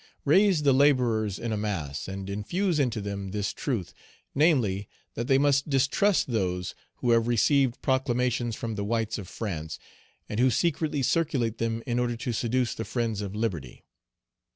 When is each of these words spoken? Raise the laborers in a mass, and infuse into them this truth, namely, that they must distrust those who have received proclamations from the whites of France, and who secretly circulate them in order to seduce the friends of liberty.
Raise 0.25 0.63
the 0.63 0.73
laborers 0.73 1.37
in 1.37 1.51
a 1.51 1.57
mass, 1.57 2.07
and 2.07 2.27
infuse 2.27 2.79
into 2.79 3.01
them 3.01 3.29
this 3.29 3.53
truth, 3.53 3.93
namely, 4.33 4.87
that 5.13 5.27
they 5.27 5.37
must 5.37 5.69
distrust 5.69 6.25
those 6.31 6.73
who 6.95 7.11
have 7.11 7.27
received 7.27 7.79
proclamations 7.83 8.55
from 8.55 8.73
the 8.73 8.83
whites 8.83 9.19
of 9.19 9.27
France, 9.27 9.77
and 10.27 10.39
who 10.39 10.49
secretly 10.49 11.03
circulate 11.03 11.59
them 11.59 11.83
in 11.85 11.99
order 11.99 12.17
to 12.17 12.33
seduce 12.33 12.73
the 12.73 12.83
friends 12.83 13.21
of 13.21 13.35
liberty. 13.35 13.85